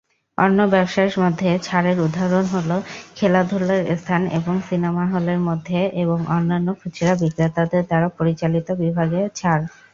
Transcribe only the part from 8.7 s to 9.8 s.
বিভাগে ছাড়।